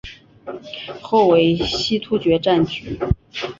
[0.99, 2.97] 后为西突厥占据。